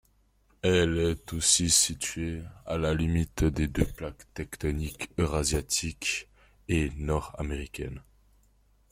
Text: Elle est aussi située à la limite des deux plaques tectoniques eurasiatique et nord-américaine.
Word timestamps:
Elle 0.63 0.97
est 0.97 1.31
aussi 1.31 1.69
située 1.69 2.41
à 2.65 2.79
la 2.79 2.95
limite 2.95 3.43
des 3.43 3.67
deux 3.67 3.85
plaques 3.85 4.33
tectoniques 4.33 5.11
eurasiatique 5.19 6.27
et 6.67 6.89
nord-américaine. 6.97 8.01